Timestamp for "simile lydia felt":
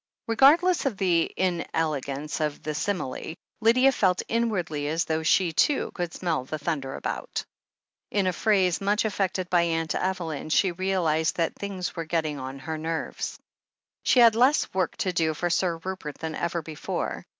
2.73-4.23